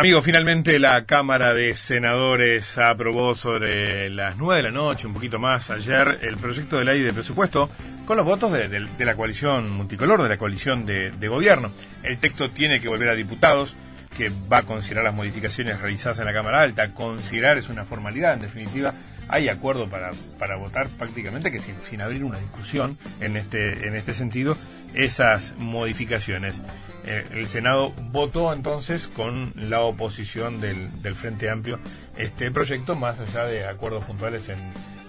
Amigo, 0.00 0.22
finalmente 0.22 0.78
la 0.78 1.04
Cámara 1.04 1.52
de 1.52 1.74
Senadores 1.76 2.78
aprobó 2.78 3.34
sobre 3.34 4.08
las 4.08 4.34
nueve 4.38 4.62
de 4.62 4.70
la 4.70 4.70
noche, 4.70 5.06
un 5.06 5.12
poquito 5.12 5.38
más 5.38 5.68
ayer, 5.68 6.20
el 6.22 6.38
proyecto 6.38 6.78
de 6.78 6.86
ley 6.86 7.02
de 7.02 7.12
presupuesto 7.12 7.68
con 8.06 8.16
los 8.16 8.24
votos 8.24 8.50
de, 8.50 8.88
la 8.98 9.14
coalición 9.14 9.70
multicolor, 9.70 10.22
de 10.22 10.30
la 10.30 10.38
coalición 10.38 10.86
de, 10.86 11.28
gobierno. 11.28 11.70
El 12.02 12.16
texto 12.16 12.50
tiene 12.50 12.80
que 12.80 12.88
volver 12.88 13.10
a 13.10 13.14
diputados, 13.14 13.76
que 14.20 14.30
va 14.52 14.58
a 14.58 14.62
considerar 14.64 15.04
las 15.04 15.14
modificaciones 15.14 15.80
realizadas 15.80 16.18
en 16.18 16.26
la 16.26 16.34
Cámara 16.34 16.60
Alta. 16.60 16.92
Considerar 16.92 17.56
es 17.56 17.70
una 17.70 17.86
formalidad, 17.86 18.34
en 18.34 18.40
definitiva, 18.40 18.92
hay 19.28 19.48
acuerdo 19.48 19.88
para, 19.88 20.10
para 20.38 20.56
votar 20.56 20.90
prácticamente 20.90 21.50
que 21.50 21.58
sin, 21.58 21.74
sin 21.78 22.02
abrir 22.02 22.22
una 22.24 22.38
discusión 22.38 22.98
en 23.22 23.38
este, 23.38 23.88
en 23.88 23.96
este 23.96 24.12
sentido 24.12 24.58
esas 24.92 25.54
modificaciones. 25.56 26.60
Eh, 27.06 27.22
el 27.30 27.46
Senado 27.46 27.94
votó 28.10 28.52
entonces 28.52 29.06
con 29.06 29.54
la 29.56 29.80
oposición 29.80 30.60
del, 30.60 31.00
del, 31.00 31.14
Frente 31.14 31.48
Amplio 31.48 31.78
este 32.18 32.50
proyecto, 32.50 32.96
más 32.96 33.20
allá 33.20 33.46
de 33.46 33.66
acuerdos 33.66 34.04
puntuales 34.04 34.50
en, 34.50 34.58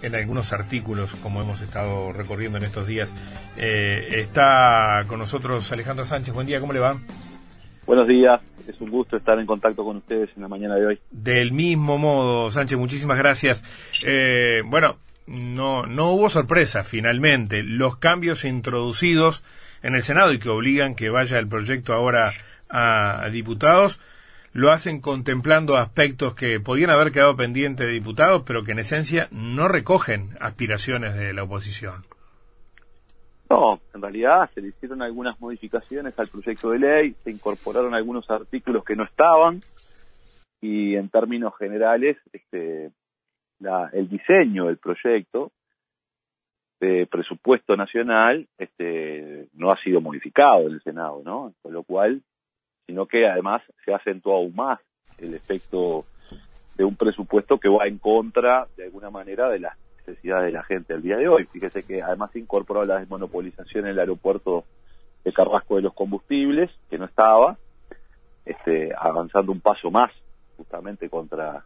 en 0.03 0.15
algunos 0.15 0.53
artículos, 0.53 1.11
como 1.21 1.41
hemos 1.41 1.59
estado 1.59 2.13
recorriendo 2.13 2.59
en 2.59 2.63
estos 2.63 2.87
días. 2.87 3.13
Eh, 3.57 4.07
está 4.21 5.03
con 5.07 5.19
nosotros 5.19 5.69
Alejandro 5.69 6.05
Sánchez. 6.05 6.33
Buen 6.33 6.47
día, 6.47 6.61
¿cómo 6.61 6.71
le 6.71 6.79
va? 6.79 6.97
Buenos 7.91 8.07
días, 8.07 8.41
es 8.69 8.79
un 8.79 8.89
gusto 8.89 9.17
estar 9.17 9.37
en 9.37 9.45
contacto 9.45 9.83
con 9.83 9.97
ustedes 9.97 10.29
en 10.37 10.43
la 10.43 10.47
mañana 10.47 10.75
de 10.75 10.85
hoy. 10.85 10.99
Del 11.11 11.51
mismo 11.51 11.97
modo, 11.97 12.49
Sánchez, 12.49 12.79
muchísimas 12.79 13.17
gracias. 13.17 13.65
Eh, 14.05 14.61
bueno, 14.65 14.95
no, 15.27 15.85
no 15.85 16.13
hubo 16.13 16.29
sorpresa 16.29 16.85
finalmente. 16.85 17.63
Los 17.63 17.97
cambios 17.97 18.45
introducidos 18.45 19.43
en 19.83 19.95
el 19.95 20.03
Senado 20.03 20.31
y 20.31 20.39
que 20.39 20.47
obligan 20.47 20.95
que 20.95 21.09
vaya 21.09 21.37
el 21.37 21.49
proyecto 21.49 21.91
ahora 21.91 22.31
a, 22.69 23.27
diputados, 23.29 23.99
lo 24.53 24.71
hacen 24.71 25.01
contemplando 25.01 25.75
aspectos 25.75 26.33
que 26.33 26.61
podían 26.61 26.91
haber 26.91 27.11
quedado 27.11 27.35
pendientes 27.35 27.85
de 27.85 27.91
diputados, 27.91 28.43
pero 28.47 28.63
que 28.63 28.71
en 28.71 28.79
esencia 28.79 29.27
no 29.31 29.67
recogen 29.67 30.37
aspiraciones 30.39 31.13
de 31.15 31.33
la 31.33 31.43
oposición. 31.43 32.05
No, 33.51 33.81
en 33.93 34.01
realidad 34.01 34.49
se 34.53 34.61
le 34.61 34.69
hicieron 34.69 35.01
algunas 35.01 35.37
modificaciones 35.41 36.17
al 36.17 36.29
proyecto 36.29 36.69
de 36.69 36.79
ley, 36.79 37.15
se 37.21 37.31
incorporaron 37.31 37.93
algunos 37.93 38.29
artículos 38.31 38.85
que 38.85 38.95
no 38.95 39.03
estaban 39.03 39.61
y 40.61 40.95
en 40.95 41.09
términos 41.09 41.53
generales 41.57 42.15
este, 42.31 42.91
el 43.91 44.09
diseño 44.09 44.67
del 44.67 44.77
proyecto 44.77 45.51
de 46.79 47.05
presupuesto 47.07 47.75
nacional 47.75 48.47
este, 48.57 49.49
no 49.53 49.69
ha 49.69 49.77
sido 49.83 49.99
modificado 49.99 50.67
en 50.67 50.75
el 50.75 50.81
Senado, 50.83 51.21
¿no? 51.25 51.53
Con 51.61 51.73
lo 51.73 51.83
cual, 51.83 52.21
sino 52.87 53.05
que 53.05 53.27
además 53.27 53.61
se 53.83 53.91
ha 53.91 53.97
acentuado 53.97 54.39
aún 54.39 54.55
más 54.55 54.79
el 55.17 55.33
efecto 55.33 56.05
de 56.77 56.85
un 56.85 56.95
presupuesto 56.95 57.59
que 57.59 57.67
va 57.67 57.85
en 57.85 57.97
contra, 57.97 58.67
de 58.77 58.85
alguna 58.85 59.09
manera, 59.09 59.49
de 59.49 59.59
las 59.59 59.77
necesidades 60.11 60.45
de 60.45 60.51
la 60.51 60.63
gente 60.63 60.93
el 60.93 61.01
día 61.01 61.17
de 61.17 61.27
hoy. 61.27 61.45
Fíjese 61.45 61.83
que 61.83 62.01
además 62.01 62.31
se 62.31 62.39
incorporó 62.39 62.85
la 62.85 62.99
desmonopolización 62.99 63.85
en 63.85 63.91
el 63.91 63.99
aeropuerto 63.99 64.65
de 65.23 65.33
Carrasco 65.33 65.75
de 65.75 65.81
los 65.81 65.93
combustibles, 65.93 66.69
que 66.89 66.97
no 66.97 67.05
estaba, 67.05 67.57
este, 68.45 68.91
avanzando 68.97 69.51
un 69.51 69.61
paso 69.61 69.91
más 69.91 70.11
justamente 70.57 71.09
contra, 71.09 71.63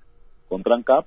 contra 0.48 0.76
ANCAP, 0.76 1.06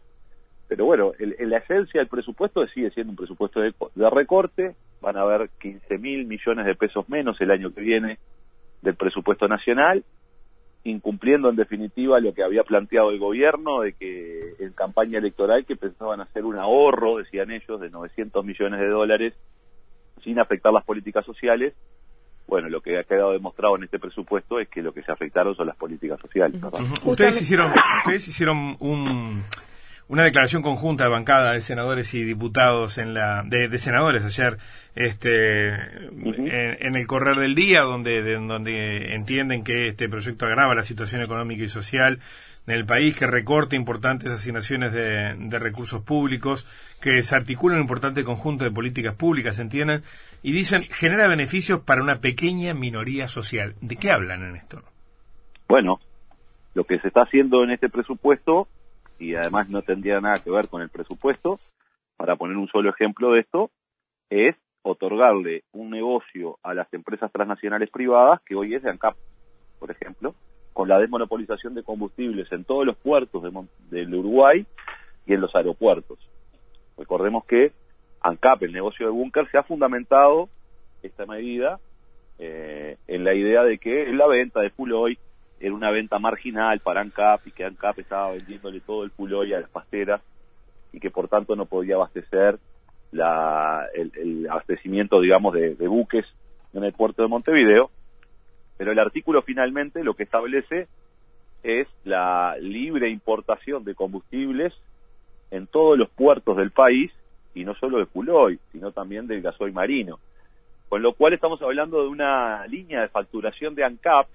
pero 0.69 0.85
bueno, 0.85 1.13
en 1.19 1.49
la 1.49 1.59
esencia 1.59 1.99
del 1.99 2.09
presupuesto 2.09 2.67
sigue 2.69 2.91
siendo 2.91 3.13
un 3.13 3.17
presupuesto 3.17 3.61
de, 3.61 3.73
recorte, 4.11 4.77
van 5.01 5.17
a 5.17 5.23
haber 5.23 5.49
15 5.61 5.97
mil 5.97 6.27
millones 6.27 6.67
de 6.67 6.75
pesos 6.75 7.09
menos 7.09 7.41
el 7.41 7.51
año 7.51 7.73
que 7.73 7.81
viene 7.81 8.19
del 8.83 8.95
presupuesto 8.95 9.49
nacional, 9.49 10.05
incumpliendo 10.85 11.51
en 11.51 11.57
definitiva 11.57 12.21
lo 12.21 12.33
que 12.33 12.43
había 12.43 12.63
planteado 12.63 13.11
el 13.11 13.19
gobierno 13.19 13.81
de 13.81 13.93
que 13.95 14.55
en 14.59 14.73
campaña 14.73 15.19
electoral 15.19 15.67
que 15.67 15.77
pensaban 15.77 16.21
hacer 16.21 16.45
un 16.45 16.57
ahorro, 16.57 17.19
decían 17.19 17.51
ellos, 17.51 17.81
de 17.81 17.91
900 17.91 18.45
millones 18.45 18.81
de 18.81 18.89
dólares 18.89 19.35
sin 20.23 20.39
afectar 20.39 20.73
las 20.73 20.85
políticas 20.85 21.25
sociales. 21.25 21.75
Bueno, 22.47 22.71
lo 22.71 22.81
que 22.81 22.99
ha 22.99 23.05
quedado 23.05 23.33
demostrado 23.33 23.77
en 23.77 23.85
este 23.85 23.99
presupuesto 23.99 24.59
es 24.59 24.69
que 24.69 24.83
lo 24.83 24.93
que 24.93 25.03
se 25.03 25.13
afectaron 25.13 25.55
son 25.55 25.67
las 25.67 25.77
políticas 25.77 26.19
sociales. 26.21 26.61
Ustedes 27.05 27.43
hicieron, 27.43 27.73
ustedes 27.99 28.29
hicieron 28.29 28.77
un 28.81 29.43
una 30.09 30.25
declaración 30.25 30.63
conjunta 30.63 31.05
de 31.05 31.11
bancada 31.11 31.53
de 31.53 31.61
senadores 31.61 32.15
y 32.15 32.25
diputados 32.25 32.99
en 32.99 33.15
la 33.15 33.43
de, 33.47 33.77
senadores 33.79 34.25
ayer 34.25 34.57
este 34.95 35.69
en, 35.69 36.97
el 36.97 37.07
correr 37.07 37.37
del 37.37 37.55
día 37.55 37.83
donde 37.83 38.23
donde 38.35 39.15
entienden 39.15 39.63
que 39.63 39.89
este 39.89 40.09
proyecto 40.09 40.47
agrava 40.47 40.75
la 40.75 40.83
situación 40.83 41.23
económica 41.23 41.65
y 41.65 41.69
social 41.69 42.21
del 42.67 42.85
país 42.85 43.17
que 43.17 43.27
recorta 43.27 43.77
importantes 43.77 44.31
asignaciones 44.31 44.93
de, 44.93 45.35
de 45.39 45.59
recursos 45.59 46.03
públicos 46.03 46.67
que 47.01 47.23
se 47.23 47.37
articula 47.37 47.77
un 47.77 47.83
importante 47.83 48.25
conjunto 48.25 48.65
de 48.65 48.71
políticas 48.71 49.15
públicas 49.15 49.59
entienden 49.59 50.03
y 50.43 50.53
dicen 50.53 50.85
genera 50.91 51.29
beneficios 51.29 51.81
para 51.81 52.03
una 52.03 52.21
pequeña 52.21 52.75
minoría 52.75 53.27
social. 53.27 53.75
De 53.81 53.97
qué 53.97 54.11
hablan 54.11 54.43
en 54.43 54.57
esto 54.57 54.83
bueno 55.69 55.99
lo 56.75 56.85
que 56.85 56.99
se 57.01 57.09
está 57.09 57.23
haciendo 57.23 57.65
en 57.65 57.71
este 57.71 57.89
presupuesto 57.89 58.69
y 59.19 59.35
además 59.35 59.69
no 59.69 59.83
tendría 59.83 60.21
nada 60.21 60.43
que 60.43 60.51
ver 60.51 60.69
con 60.69 60.83
el 60.83 60.89
presupuesto, 60.89 61.59
para 62.17 62.37
poner 62.37 62.57
un 62.57 62.69
solo 62.69 62.91
ejemplo 62.91 63.33
de 63.33 63.41
esto, 63.41 63.71
es 64.31 64.57
otorgarle 64.83 65.65
un 65.73 65.91
negocio 65.91 66.59
a 66.63 66.75
las 66.75 66.93
empresas 66.93 67.31
transnacionales 67.33 67.91
privadas 67.91 68.41
que 68.43 68.55
hoy 68.55 68.75
es 68.75 68.83
de 68.83 68.91
ANCAP, 68.91 69.17
por 69.79 69.91
ejemplo, 69.91 70.35
con 70.73 70.89
la 70.89 70.99
desmonopolización 70.99 71.75
de 71.75 71.83
combustibles 71.83 72.51
en 72.53 72.65
todos 72.65 72.87
los 72.87 72.97
puertos 72.97 73.43
de, 73.43 73.51
del 73.91 74.15
Uruguay 74.15 74.67
y 75.27 75.35
en 75.35 75.41
los 75.41 75.55
aeropuertos. 75.55 76.19
Recordemos 76.97 77.45
que 77.45 77.73
ANCAP, 78.21 78.63
el 78.63 78.73
negocio 78.73 79.07
de 79.07 79.13
búnker, 79.13 79.49
se 79.51 79.59
ha 79.59 79.63
fundamentado 79.63 80.49
esta 81.03 81.27
medida 81.27 81.79
eh, 82.39 82.97
en 83.07 83.25
la 83.25 83.35
idea 83.35 83.63
de 83.63 83.79
que 83.79 84.13
la 84.13 84.27
venta 84.27 84.61
de 84.61 84.71
full 84.71 84.93
oil 84.93 85.19
era 85.61 85.75
una 85.75 85.91
venta 85.91 86.19
marginal 86.19 86.81
para 86.81 87.01
ANCAP 87.01 87.47
y 87.47 87.51
que 87.51 87.65
ANCAP 87.65 87.99
estaba 87.99 88.33
vendiéndole 88.33 88.81
todo 88.81 89.05
el 89.05 89.11
puloy 89.11 89.53
a 89.53 89.61
las 89.61 89.71
pasteras 89.71 90.21
y 90.93 91.01
que 91.01 91.11
por 91.11 91.29
tanto 91.29 91.57
no 91.57 91.67
podía 91.67 91.97
abastecer 91.97 92.59
la, 93.13 93.87
el, 93.95 94.47
abastecimiento, 94.49 95.21
digamos, 95.21 95.55
de, 95.55 95.89
buques 95.89 96.27
en 96.75 96.85
el 96.85 96.93
puerto 96.93 97.23
de 97.23 97.29
Montevideo. 97.29 97.91
Pero 98.77 98.93
el 98.93 98.99
artículo 98.99 99.43
finalmente 99.43 100.05
lo 100.05 100.15
que 100.15 100.23
establece 100.23 100.87
es 101.63 101.89
la 102.05 102.57
libre 102.61 103.11
importación 103.11 103.85
de 103.85 103.95
combustibles 103.95 104.73
en 105.51 105.67
todos 105.67 105.99
los 105.99 106.09
puertos 106.11 106.57
del 106.57 106.71
país 106.71 107.11
y 107.55 107.65
no 107.65 107.75
solo 107.75 107.99
de 107.99 108.07
Puloy, 108.07 108.61
sino 108.71 108.93
también 108.93 109.27
del 109.27 109.43
gasoil 109.43 109.73
marino. 109.73 110.21
Con 110.89 111.03
lo 111.03 111.15
cual 111.15 111.33
estamos 111.33 111.61
hablando 111.61 112.03
de 112.03 112.09
una 112.09 112.67
línea 112.67 113.01
de 113.01 113.09
facturación 113.09 113.75
de 113.75 113.85
ANCAP 113.85 114.29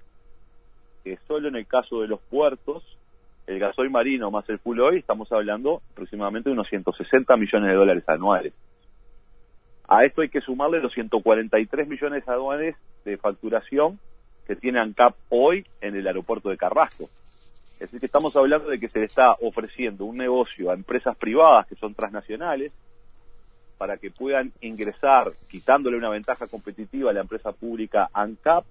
que 1.04 1.18
solo 1.28 1.48
en 1.48 1.56
el 1.56 1.66
caso 1.66 2.00
de 2.00 2.08
los 2.08 2.20
puertos, 2.20 2.82
el 3.46 3.58
gasoil 3.58 3.90
marino 3.90 4.30
más 4.30 4.48
el 4.48 4.58
full 4.58 4.80
oil, 4.80 4.98
estamos 4.98 5.30
hablando 5.30 5.82
aproximadamente 5.92 6.48
de 6.48 6.54
unos 6.54 6.68
160 6.68 7.36
millones 7.36 7.68
de 7.68 7.76
dólares 7.76 8.08
anuales. 8.08 8.54
A 9.86 10.04
esto 10.04 10.22
hay 10.22 10.30
que 10.30 10.40
sumarle 10.40 10.80
los 10.80 10.94
143 10.94 11.86
millones 11.86 12.26
anuales 12.26 12.74
de 13.04 13.18
facturación 13.18 14.00
que 14.46 14.56
tiene 14.56 14.80
ANCAP 14.80 15.14
hoy 15.28 15.64
en 15.82 15.94
el 15.94 16.06
aeropuerto 16.06 16.48
de 16.48 16.56
Carrasco. 16.56 17.10
Es 17.74 17.80
decir, 17.80 18.00
que 18.00 18.06
estamos 18.06 18.34
hablando 18.34 18.70
de 18.70 18.80
que 18.80 18.88
se 18.88 19.00
le 19.00 19.06
está 19.06 19.34
ofreciendo 19.42 20.06
un 20.06 20.16
negocio 20.16 20.70
a 20.70 20.74
empresas 20.74 21.16
privadas 21.16 21.66
que 21.66 21.74
son 21.74 21.94
transnacionales 21.94 22.72
para 23.76 23.98
que 23.98 24.10
puedan 24.10 24.52
ingresar, 24.62 25.32
quitándole 25.50 25.98
una 25.98 26.08
ventaja 26.08 26.46
competitiva 26.46 27.10
a 27.10 27.14
la 27.14 27.20
empresa 27.20 27.52
pública 27.52 28.08
ANCAP, 28.14 28.64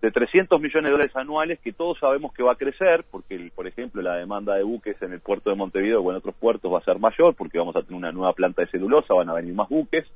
de 0.00 0.10
300 0.10 0.60
millones 0.60 0.84
de 0.84 0.90
dólares 0.92 1.16
anuales 1.16 1.60
que 1.60 1.72
todos 1.72 1.98
sabemos 1.98 2.32
que 2.32 2.42
va 2.42 2.52
a 2.52 2.56
crecer, 2.56 3.04
porque, 3.10 3.50
por 3.54 3.66
ejemplo, 3.66 4.00
la 4.00 4.16
demanda 4.16 4.54
de 4.54 4.62
buques 4.62 5.00
en 5.02 5.12
el 5.12 5.20
puerto 5.20 5.50
de 5.50 5.56
Montevideo 5.56 6.00
o 6.00 6.10
en 6.10 6.16
otros 6.16 6.34
puertos 6.34 6.72
va 6.72 6.78
a 6.78 6.84
ser 6.84 6.98
mayor, 6.98 7.34
porque 7.34 7.58
vamos 7.58 7.76
a 7.76 7.82
tener 7.82 7.96
una 7.96 8.12
nueva 8.12 8.32
planta 8.32 8.62
de 8.62 8.68
celulosa, 8.68 9.14
van 9.14 9.28
a 9.28 9.34
venir 9.34 9.54
más 9.54 9.68
buques, 9.68 10.06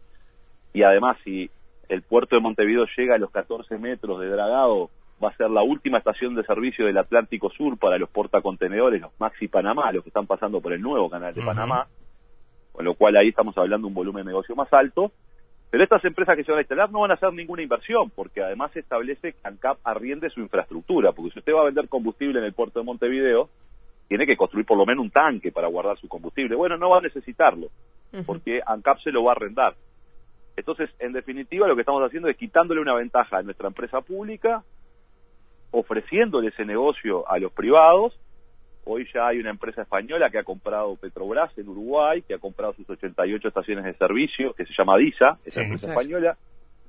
y 0.73 0.83
además 0.83 1.19
si 1.23 1.51
el 1.89 2.03
puerto 2.03 2.35
de 2.35 2.43
Montevideo 2.43 2.87
llega 2.97 3.17
a 3.17 3.19
los 3.19 3.31
14 3.31 3.77
metros 3.79 4.21
de 4.21 4.29
dragado, 4.29 4.91
va 5.23 5.29
a 5.29 5.37
ser 5.37 5.51
la 5.51 5.63
última 5.63 5.99
estación 5.99 6.35
de 6.35 6.45
servicio 6.45 6.87
del 6.87 6.97
Atlántico 6.97 7.51
Sur 7.51 7.79
para 7.79 7.99
los 7.99 8.09
portacontenedores, 8.09 9.03
los 9.03 9.13
Maxi 9.21 9.49
Panamá, 9.49 9.93
los 9.93 10.03
que 10.03 10.09
están 10.09 10.27
pasando 10.27 10.61
por 10.63 10.73
el 10.73 10.81
nuevo 10.81 11.11
canal 11.11 11.35
de 11.35 11.43
Panamá, 11.43 11.87
con 12.73 12.85
lo 12.87 12.95
cual 12.95 13.17
ahí 13.17 13.29
estamos 13.29 13.57
hablando 13.59 13.87
de 13.87 13.89
un 13.91 13.95
volumen 13.95 14.25
de 14.25 14.33
negocio 14.33 14.57
más 14.57 14.73
alto, 14.73 15.13
pero 15.71 15.83
estas 15.83 16.05
empresas 16.05 16.37
que 16.37 16.45
se 16.45 16.53
van 16.53 16.59
a 16.59 16.63
instalar 16.63 16.91
no 16.91 17.01
van 17.01 17.11
a 17.11 17.15
hacer 17.15 17.33
ninguna 17.33 17.63
inversión, 17.63 18.11
porque 18.11 18.43
además 18.43 18.71
se 18.73 18.81
establece 18.81 19.33
que 19.33 19.39
ANCAP 19.43 19.79
arriende 19.85 20.31
su 20.31 20.41
infraestructura, 20.41 21.13
porque 21.13 21.33
si 21.33 21.39
usted 21.41 21.53
va 21.53 21.63
a 21.63 21.65
vender 21.65 21.89
combustible 21.89 22.39
en 22.39 22.45
el 22.45 22.53
puerto 22.53 22.79
de 22.79 22.85
Montevideo, 22.85 23.49
tiene 24.09 24.27
que 24.27 24.37
construir 24.37 24.67
por 24.67 24.79
lo 24.79 24.87
menos 24.87 25.05
un 25.05 25.11
tanque 25.11 25.51
para 25.51 25.67
guardar 25.67 25.99
su 25.99 26.09
combustible. 26.09 26.55
Bueno, 26.55 26.77
no 26.77 26.91
va 26.91 26.99
a 26.99 27.03
necesitarlo, 27.03 27.69
porque 28.27 28.61
ANCAP 28.65 29.01
se 29.01 29.11
lo 29.11 29.25
va 29.25 29.33
a 29.33 29.37
arrendar. 29.37 29.75
Entonces, 30.57 30.91
en 31.01 31.13
definitiva, 31.13 31.67
lo 31.67 31.75
que 31.75 31.81
estamos 31.81 32.03
haciendo 32.05 32.29
es 32.29 32.37
quitándole 32.37 32.81
una 32.81 32.95
ventaja 32.95 33.39
a 33.39 33.43
nuestra 33.43 33.67
empresa 33.67 34.01
pública 34.03 34.63
ofreciéndole 35.73 36.49
ese 36.49 36.65
negocio 36.65 37.29
a 37.29 37.39
los 37.39 37.53
privados. 37.53 38.17
Hoy 38.87 39.09
ya 39.13 39.29
hay 39.29 39.39
una 39.39 39.51
empresa 39.51 39.83
española 39.83 40.29
que 40.31 40.39
ha 40.39 40.45
comprado 40.45 40.97
Petrobras 40.97 41.57
en 41.57 41.69
Uruguay, 41.69 42.23
que 42.23 42.35
ha 42.35 42.39
comprado 42.39 42.75
sus 42.75 42.89
88 42.89 43.49
estaciones 43.49 43.85
de 43.85 43.95
servicio, 43.95 44.53
que 44.53 44.67
se 44.67 44.75
llama 44.77 44.99
DISA, 44.99 45.39
esa 45.45 45.63
empresa 45.63 45.89
española, 45.89 46.37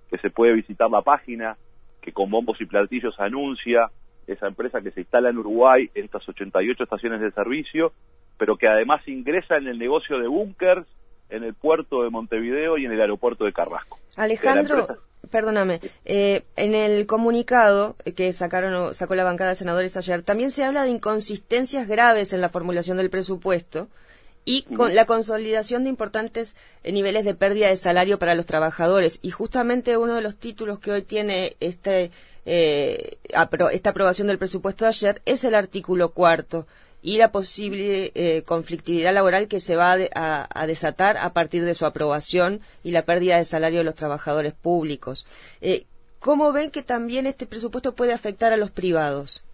que 0.10 0.18
se 0.18 0.30
puede 0.30 0.54
visitar 0.54 0.90
la 0.90 1.02
página, 1.02 1.58
que 2.02 2.12
con 2.12 2.30
bombos 2.30 2.60
y 2.60 2.66
platillos 2.66 3.18
anuncia 3.20 3.90
esa 4.28 4.48
empresa 4.48 4.82
que 4.82 4.92
se 4.92 5.02
instala 5.02 5.30
en 5.30 5.38
Uruguay 5.38 5.90
en 5.94 6.06
estas 6.06 6.28
88 6.28 6.84
estaciones 6.84 7.22
de 7.22 7.32
servicio, 7.32 7.94
pero 8.38 8.58
que 8.58 8.68
además 8.68 9.08
ingresa 9.08 9.58
en 9.58 9.68
el 9.68 9.80
negocio 9.80 10.20
de 10.20 10.28
búnkers 10.28 10.86
en 11.30 11.44
el 11.44 11.54
puerto 11.54 12.04
de 12.04 12.10
Montevideo 12.10 12.78
y 12.78 12.86
en 12.86 12.92
el 12.92 13.02
aeropuerto 13.02 13.46
de 13.46 13.54
Carrasco. 13.54 14.00
Alejandro, 14.16 14.88
perdóname, 15.30 15.82
eh, 16.06 16.44
en 16.56 16.76
el 16.76 17.06
comunicado 17.06 17.96
que 18.16 18.32
sacaron 18.34 18.94
sacó 18.94 19.16
la 19.16 19.24
bancada 19.24 19.52
de 19.52 19.56
senadores 19.56 19.98
ayer, 19.98 20.24
también 20.24 20.52
se 20.52 20.64
habla 20.64 20.84
de 20.84 20.90
inconsistencias 20.90 21.88
graves 21.88 22.34
en 22.34 22.42
la 22.42 22.50
formulación 22.50 22.98
del 22.98 23.10
presupuesto 23.10 23.88
y 24.46 24.62
con 24.76 24.94
la 24.94 25.06
consolidación 25.06 25.84
de 25.84 25.90
importantes 25.90 26.56
eh, 26.84 26.92
niveles 26.92 27.26
de 27.26 27.34
pérdida 27.34 27.68
de 27.68 27.76
salario 27.76 28.20
para 28.20 28.36
los 28.36 28.46
trabajadores. 28.46 29.20
Y 29.24 29.32
justamente 29.32 29.98
uno 29.98 30.14
de 30.14 30.22
los 30.22 30.36
títulos 30.36 30.80
que 30.80 30.92
hoy 30.92 31.02
tiene 31.02 31.58
este, 31.60 32.12
eh, 32.46 33.18
esta 33.72 33.90
aprobación 33.90 34.28
del 34.28 34.38
presupuesto 34.38 34.86
de 34.86 34.90
ayer 34.90 35.22
es 35.26 35.44
el 35.44 35.56
artículo 35.56 36.12
cuarto 36.12 36.68
y 37.06 37.20
la 37.20 37.32
posible 37.32 38.12
eh, 38.16 38.42
conflictividad 38.42 39.14
laboral 39.14 39.48
que 39.48 39.60
se 39.60 39.76
va 39.76 39.96
a, 40.16 40.66
desatar 40.66 41.18
a 41.18 41.34
partir 41.34 41.64
de 41.64 41.76
su 41.76 41.86
aprobación 41.86 42.62
y 42.84 42.90
la 42.90 43.04
pérdida 43.04 43.38
de 43.38 43.44
salario 43.44 43.78
de 43.78 43.84
los 43.84 43.94
trabajadores 43.94 44.54
públicos. 44.54 45.28
Eh, 45.62 45.86
¿Cómo 46.20 46.52
ven 46.52 46.72
que 46.72 46.82
también 46.82 47.28
este 47.28 47.46
presupuesto 47.46 47.94
puede 47.94 48.12
afectar 48.12 48.54
a 48.54 48.58
los 48.58 48.72
privados? 48.72 49.46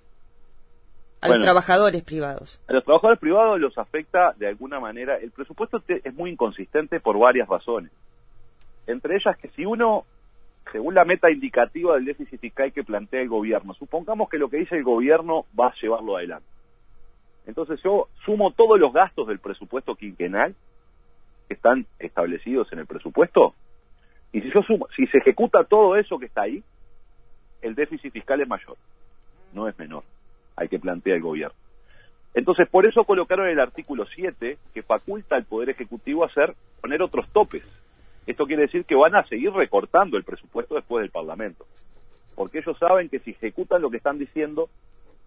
A 1.19 1.27
los 1.27 1.43
trabajadores 1.43 2.03
privados. 2.03 2.61
A 2.69 2.73
los 2.73 2.85
trabajadores 2.85 3.19
privados 3.19 3.59
los 3.59 3.77
afecta 3.77 4.33
de 4.37 4.47
alguna 4.47 4.79
manera. 4.79 5.17
El 5.17 5.31
presupuesto 5.31 5.83
es 5.89 6.13
muy 6.13 6.31
inconsistente 6.31 7.01
por 7.01 7.19
varias 7.19 7.49
razones. 7.49 7.91
Entre 8.87 9.17
ellas 9.17 9.37
que 9.37 9.49
si 9.49 9.65
uno, 9.65 10.05
según 10.71 10.95
la 10.95 11.03
meta 11.03 11.29
indicativa 11.29 11.95
del 11.95 12.05
déficit 12.05 12.39
fiscal 12.39 12.71
que 12.71 12.85
plantea 12.85 13.21
el 13.21 13.27
gobierno, 13.27 13.73
supongamos 13.73 14.29
que 14.29 14.37
lo 14.37 14.49
que 14.49 14.55
dice 14.55 14.77
el 14.77 14.85
gobierno 14.85 15.45
va 15.59 15.67
a 15.67 15.75
llevarlo 15.81 16.15
adelante 16.15 16.47
entonces 17.51 17.81
yo 17.83 18.07
sumo 18.23 18.51
todos 18.51 18.79
los 18.79 18.93
gastos 18.93 19.27
del 19.27 19.39
presupuesto 19.39 19.95
quinquenal 19.95 20.55
que 21.49 21.53
están 21.53 21.85
establecidos 21.99 22.71
en 22.71 22.79
el 22.79 22.85
presupuesto 22.85 23.55
y 24.31 24.39
si 24.39 24.49
yo 24.53 24.61
sumo, 24.61 24.87
si 24.95 25.05
se 25.07 25.17
ejecuta 25.17 25.65
todo 25.65 25.97
eso 25.97 26.17
que 26.17 26.27
está 26.27 26.43
ahí, 26.43 26.63
el 27.61 27.75
déficit 27.75 28.13
fiscal 28.13 28.39
es 28.39 28.47
mayor, 28.47 28.77
no 29.51 29.67
es 29.67 29.77
menor, 29.77 30.05
hay 30.55 30.69
que 30.69 30.79
plantear 30.79 31.17
el 31.17 31.23
gobierno. 31.23 31.57
Entonces, 32.33 32.69
por 32.69 32.85
eso 32.85 33.03
colocaron 33.03 33.49
el 33.49 33.59
artículo 33.59 34.05
7 34.05 34.57
que 34.73 34.83
faculta 34.83 35.35
al 35.35 35.43
Poder 35.43 35.71
Ejecutivo 35.71 36.23
hacer, 36.23 36.55
poner 36.79 37.01
otros 37.01 37.27
topes. 37.33 37.63
Esto 38.25 38.45
quiere 38.45 38.61
decir 38.61 38.85
que 38.85 38.95
van 38.95 39.15
a 39.15 39.27
seguir 39.27 39.51
recortando 39.51 40.15
el 40.15 40.23
presupuesto 40.23 40.75
después 40.75 41.01
del 41.01 41.11
Parlamento. 41.11 41.65
Porque 42.33 42.59
ellos 42.59 42.77
saben 42.77 43.09
que 43.09 43.19
si 43.19 43.31
ejecutan 43.31 43.81
lo 43.81 43.89
que 43.89 43.97
están 43.97 44.17
diciendo, 44.17 44.69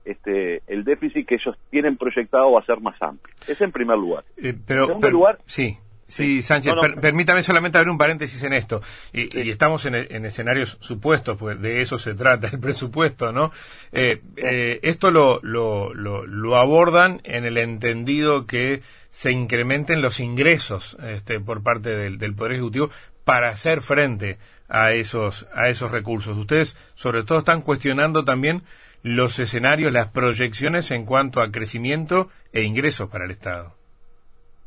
este, 0.04 0.62
el 0.66 0.84
déficit 0.84 1.26
que 1.26 1.36
ellos 1.36 1.56
tienen 1.70 1.96
proyectado 1.96 2.52
va 2.52 2.60
a 2.60 2.64
ser 2.64 2.80
más 2.80 3.00
amplio. 3.00 3.34
Es 3.46 3.60
en 3.60 3.72
primer 3.72 3.98
lugar. 3.98 4.24
Eh, 4.36 4.54
pero, 4.66 4.82
en 4.82 4.86
segundo 4.88 5.10
lugar, 5.10 5.38
sí. 5.46 5.78
Sí, 6.06 6.42
Sánchez, 6.42 6.74
permítame 7.00 7.42
solamente 7.42 7.78
abrir 7.78 7.90
un 7.90 7.98
paréntesis 7.98 8.42
en 8.44 8.52
esto. 8.52 8.82
Y, 9.12 9.50
estamos 9.50 9.86
en, 9.86 9.94
escenarios 10.26 10.76
supuestos, 10.80 11.36
pues 11.38 11.60
de 11.60 11.80
eso 11.80 11.96
se 11.96 12.14
trata 12.14 12.48
el 12.48 12.60
presupuesto, 12.60 13.32
¿no? 13.32 13.52
Eh, 13.90 14.20
eh, 14.36 14.80
esto 14.82 15.10
lo, 15.10 15.40
lo, 15.42 15.94
lo, 15.94 16.56
abordan 16.56 17.20
en 17.24 17.46
el 17.46 17.56
entendido 17.56 18.46
que 18.46 18.82
se 19.10 19.32
incrementen 19.32 20.02
los 20.02 20.20
ingresos 20.20 20.96
este, 21.02 21.40
por 21.40 21.62
parte 21.62 21.90
del, 21.90 22.18
del 22.18 22.34
Poder 22.34 22.52
Ejecutivo 22.52 22.90
para 23.24 23.48
hacer 23.48 23.80
frente 23.80 24.38
a 24.69 24.93
esos, 24.93 25.46
a 25.55 25.69
esos 25.69 25.90
recursos. 25.90 26.37
Ustedes, 26.37 26.76
sobre 26.94 27.22
todo, 27.25 27.38
están 27.38 27.62
cuestionando 27.62 28.25
también 28.25 28.62
los 29.02 29.38
escenarios, 29.38 29.93
las 29.93 30.08
proyecciones 30.08 30.90
en 30.90 31.05
cuanto 31.05 31.40
a 31.40 31.50
crecimiento 31.50 32.28
e 32.52 32.62
ingresos 32.62 33.11
para 33.11 33.26
el 33.26 33.32
Estado. 33.32 33.75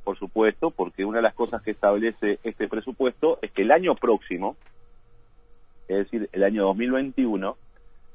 Por 0.04 0.18
supuesto, 0.18 0.72
porque 0.72 1.04
una 1.04 1.18
de 1.18 1.24
las 1.24 1.34
cosas 1.34 1.62
que 1.64 1.72
establece 1.72 2.40
este 2.44 2.68
presupuesto 2.68 3.40
es 3.42 3.52
que 3.52 3.64
el 3.64 3.72
año 3.72 3.96
próximo, 3.96 4.56
es 5.88 5.98
decir, 5.98 6.30
el 6.32 6.44
año 6.44 6.64
2021, 6.66 7.58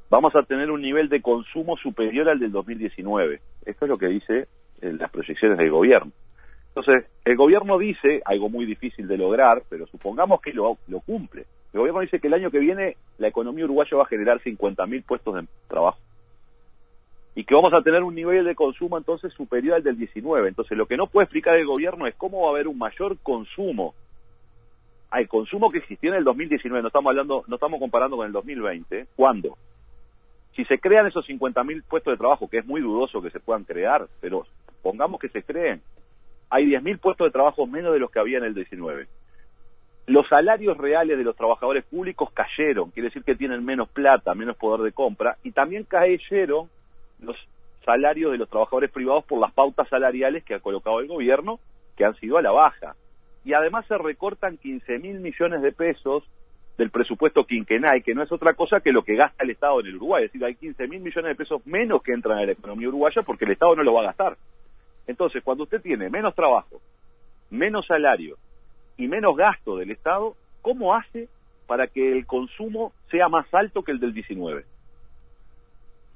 vamos 0.08 0.36
a 0.36 0.42
tener 0.44 0.70
un 0.70 0.80
nivel 0.80 1.08
de 1.08 1.20
consumo 1.20 1.76
superior 1.76 2.28
al 2.28 2.38
del 2.38 2.52
2019. 2.52 3.40
Esto 3.66 3.84
es 3.84 3.88
lo 3.88 3.98
que 3.98 4.06
dice 4.06 4.46
eh, 4.80 4.92
las 4.92 5.10
proyecciones 5.10 5.58
del 5.58 5.70
gobierno. 5.70 6.12
Entonces, 6.68 7.04
el 7.24 7.36
gobierno 7.36 7.78
dice, 7.78 8.22
algo 8.24 8.48
muy 8.48 8.64
difícil 8.64 9.06
de 9.08 9.18
lograr, 9.18 9.62
pero 9.68 9.86
supongamos 9.88 10.40
que 10.40 10.52
lo, 10.52 10.78
lo 10.88 11.00
cumple. 11.00 11.46
El 11.72 11.80
gobierno 11.80 12.00
dice 12.00 12.20
que 12.20 12.26
el 12.26 12.34
año 12.34 12.50
que 12.50 12.58
viene 12.58 12.96
la 13.18 13.28
economía 13.28 13.64
uruguaya 13.64 13.96
va 13.96 14.02
a 14.04 14.06
generar 14.06 14.40
50.000 14.40 15.04
puestos 15.04 15.34
de 15.34 15.46
trabajo 15.68 15.98
y 17.34 17.44
que 17.44 17.54
vamos 17.54 17.72
a 17.72 17.82
tener 17.82 18.02
un 18.02 18.14
nivel 18.14 18.44
de 18.44 18.54
consumo 18.54 18.98
entonces 18.98 19.32
superior 19.32 19.76
al 19.76 19.82
del 19.82 19.96
19. 19.96 20.48
Entonces 20.48 20.76
lo 20.76 20.86
que 20.86 20.96
no 20.96 21.06
puede 21.06 21.24
explicar 21.24 21.56
el 21.56 21.66
gobierno 21.66 22.06
es 22.06 22.14
cómo 22.14 22.42
va 22.42 22.48
a 22.48 22.50
haber 22.50 22.68
un 22.68 22.78
mayor 22.78 23.16
consumo 23.22 23.94
al 25.10 25.28
consumo 25.28 25.70
que 25.70 25.78
existió 25.78 26.10
en 26.10 26.16
el 26.16 26.24
2019, 26.24 26.80
no 26.80 26.88
estamos 26.88 27.10
hablando, 27.10 27.44
no 27.46 27.56
estamos 27.56 27.78
comparando 27.78 28.16
con 28.16 28.26
el 28.26 28.32
2020, 28.32 29.08
¿cuándo? 29.14 29.58
Si 30.56 30.64
se 30.64 30.78
crean 30.78 31.06
esos 31.06 31.28
50.000 31.28 31.82
puestos 31.84 32.14
de 32.14 32.16
trabajo, 32.16 32.48
que 32.48 32.58
es 32.58 32.66
muy 32.66 32.80
dudoso 32.80 33.20
que 33.20 33.28
se 33.28 33.38
puedan 33.38 33.64
crear, 33.64 34.06
pero 34.22 34.46
pongamos 34.82 35.20
que 35.20 35.28
se 35.28 35.42
creen, 35.42 35.82
hay 36.48 36.64
10.000 36.64 36.98
puestos 36.98 37.26
de 37.26 37.30
trabajo 37.30 37.66
menos 37.66 37.92
de 37.92 37.98
los 37.98 38.10
que 38.10 38.20
había 38.20 38.38
en 38.38 38.44
el 38.44 38.54
19. 38.54 39.06
Los 40.06 40.26
salarios 40.28 40.76
reales 40.78 41.16
de 41.16 41.22
los 41.22 41.36
trabajadores 41.36 41.84
públicos 41.84 42.30
cayeron, 42.32 42.90
quiere 42.90 43.08
decir 43.08 43.22
que 43.22 43.36
tienen 43.36 43.64
menos 43.64 43.88
plata, 43.88 44.34
menos 44.34 44.56
poder 44.56 44.80
de 44.82 44.92
compra, 44.92 45.36
y 45.44 45.52
también 45.52 45.84
cayeron 45.84 46.68
los 47.20 47.36
salarios 47.84 48.32
de 48.32 48.38
los 48.38 48.48
trabajadores 48.48 48.90
privados 48.90 49.24
por 49.24 49.40
las 49.40 49.52
pautas 49.52 49.88
salariales 49.88 50.44
que 50.44 50.54
ha 50.54 50.60
colocado 50.60 50.98
el 50.98 51.06
gobierno, 51.06 51.60
que 51.96 52.04
han 52.04 52.16
sido 52.16 52.36
a 52.36 52.42
la 52.42 52.50
baja. 52.50 52.96
Y 53.44 53.52
además 53.52 53.86
se 53.86 53.96
recortan 53.96 54.56
15 54.56 54.98
mil 54.98 55.20
millones 55.20 55.62
de 55.62 55.72
pesos 55.72 56.24
del 56.78 56.90
presupuesto 56.90 57.44
quinquenal, 57.44 58.02
que 58.02 58.14
no 58.14 58.24
es 58.24 58.32
otra 58.32 58.54
cosa 58.54 58.80
que 58.80 58.92
lo 58.92 59.04
que 59.04 59.14
gasta 59.14 59.44
el 59.44 59.50
Estado 59.50 59.80
en 59.80 59.86
el 59.86 59.96
Uruguay. 59.96 60.24
Es 60.24 60.32
decir, 60.32 60.44
hay 60.44 60.56
15 60.56 60.88
mil 60.88 61.00
millones 61.00 61.30
de 61.30 61.34
pesos 61.36 61.64
menos 61.64 62.02
que 62.02 62.12
entran 62.12 62.38
a 62.38 62.44
la 62.44 62.52
economía 62.52 62.88
uruguaya 62.88 63.22
porque 63.22 63.44
el 63.44 63.52
Estado 63.52 63.76
no 63.76 63.84
lo 63.84 63.94
va 63.94 64.02
a 64.02 64.06
gastar. 64.06 64.36
Entonces, 65.06 65.42
cuando 65.44 65.64
usted 65.64 65.80
tiene 65.80 66.08
menos 66.10 66.34
trabajo, 66.34 66.80
menos 67.50 67.86
salario 67.86 68.36
y 68.96 69.08
menos 69.08 69.36
gasto 69.36 69.76
del 69.76 69.90
Estado, 69.90 70.36
¿cómo 70.60 70.94
hace 70.94 71.28
para 71.66 71.86
que 71.86 72.12
el 72.12 72.26
consumo 72.26 72.92
sea 73.10 73.28
más 73.28 73.46
alto 73.52 73.82
que 73.82 73.92
el 73.92 74.00
del 74.00 74.14
19? 74.14 74.64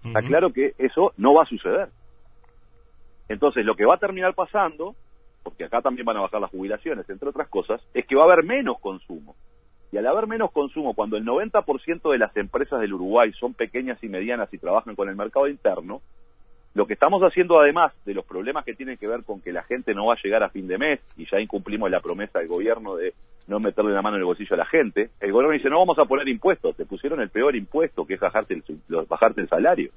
Está 0.04 0.22
claro 0.22 0.52
que 0.52 0.74
eso 0.78 1.12
no 1.16 1.34
va 1.34 1.42
a 1.42 1.46
suceder. 1.46 1.88
Entonces, 3.28 3.64
lo 3.64 3.74
que 3.74 3.84
va 3.84 3.94
a 3.94 3.98
terminar 3.98 4.34
pasando, 4.34 4.94
porque 5.42 5.64
acá 5.64 5.82
también 5.82 6.06
van 6.06 6.16
a 6.16 6.20
bajar 6.20 6.40
las 6.40 6.50
jubilaciones, 6.50 7.08
entre 7.10 7.28
otras 7.28 7.48
cosas, 7.48 7.80
es 7.92 8.06
que 8.06 8.14
va 8.14 8.22
a 8.22 8.32
haber 8.32 8.44
menos 8.44 8.78
consumo. 8.78 9.34
Y 9.90 9.96
al 9.96 10.06
haber 10.06 10.26
menos 10.26 10.52
consumo, 10.52 10.94
cuando 10.94 11.16
el 11.16 11.24
90% 11.24 12.10
de 12.12 12.18
las 12.18 12.36
empresas 12.36 12.80
del 12.80 12.94
Uruguay 12.94 13.32
son 13.32 13.54
pequeñas 13.54 14.02
y 14.02 14.08
medianas 14.08 14.52
y 14.52 14.58
trabajan 14.58 14.94
con 14.94 15.08
el 15.08 15.16
mercado 15.16 15.48
interno, 15.48 16.02
lo 16.76 16.86
que 16.86 16.92
estamos 16.92 17.22
haciendo 17.22 17.58
además 17.58 17.94
de 18.04 18.12
los 18.12 18.26
problemas 18.26 18.62
que 18.62 18.74
tienen 18.74 18.98
que 18.98 19.08
ver 19.08 19.24
con 19.24 19.40
que 19.40 19.50
la 19.50 19.62
gente 19.62 19.94
no 19.94 20.04
va 20.04 20.12
a 20.12 20.22
llegar 20.22 20.42
a 20.42 20.50
fin 20.50 20.68
de 20.68 20.76
mes, 20.76 21.00
y 21.16 21.24
ya 21.24 21.40
incumplimos 21.40 21.90
la 21.90 22.00
promesa 22.00 22.38
del 22.38 22.48
gobierno 22.48 22.96
de 22.96 23.14
no 23.48 23.58
meterle 23.60 23.94
la 23.94 24.02
mano 24.02 24.16
en 24.16 24.20
el 24.20 24.26
bolsillo 24.26 24.52
a 24.52 24.58
la 24.58 24.66
gente, 24.66 25.08
el 25.20 25.32
gobierno 25.32 25.54
dice 25.54 25.70
no 25.70 25.78
vamos 25.78 25.98
a 25.98 26.04
poner 26.04 26.28
impuestos, 26.28 26.76
te 26.76 26.84
pusieron 26.84 27.22
el 27.22 27.30
peor 27.30 27.56
impuesto 27.56 28.04
que 28.04 28.14
es 28.14 28.20
bajarte 28.20 28.52
el, 28.52 28.62
bajarte 29.08 29.40
el 29.40 29.48
salario. 29.48 29.90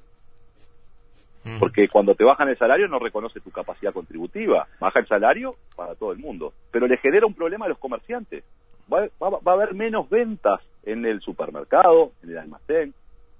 Mm. 1.44 1.58
Porque 1.58 1.86
cuando 1.88 2.14
te 2.14 2.24
bajan 2.24 2.48
el 2.48 2.56
salario 2.56 2.88
no 2.88 2.98
reconoce 2.98 3.40
tu 3.40 3.50
capacidad 3.50 3.92
contributiva, 3.92 4.66
baja 4.80 5.00
el 5.00 5.06
salario 5.06 5.56
para 5.76 5.94
todo 5.96 6.12
el 6.12 6.18
mundo, 6.18 6.54
pero 6.70 6.86
le 6.86 6.96
genera 6.96 7.26
un 7.26 7.34
problema 7.34 7.66
a 7.66 7.68
los 7.68 7.78
comerciantes. 7.78 8.42
Va, 8.90 9.06
va 9.20 9.52
a 9.52 9.54
haber 9.54 9.74
menos 9.74 10.08
ventas 10.08 10.62
en 10.84 11.04
el 11.04 11.20
supermercado, 11.20 12.12
en 12.22 12.30
el 12.30 12.38
almacén, 12.38 12.94